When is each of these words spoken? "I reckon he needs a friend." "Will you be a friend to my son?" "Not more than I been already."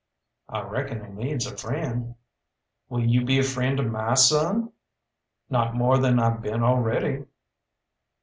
"I 0.49 0.61
reckon 0.61 1.05
he 1.05 1.11
needs 1.11 1.45
a 1.45 1.55
friend." 1.55 2.15
"Will 2.89 3.01
you 3.05 3.23
be 3.23 3.37
a 3.37 3.43
friend 3.43 3.77
to 3.77 3.83
my 3.83 4.15
son?" 4.15 4.71
"Not 5.47 5.75
more 5.75 5.99
than 5.99 6.17
I 6.19 6.31
been 6.31 6.63
already." 6.63 7.25